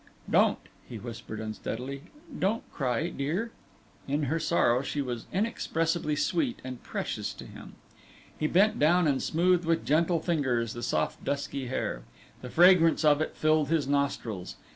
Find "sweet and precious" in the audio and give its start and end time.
6.15-7.35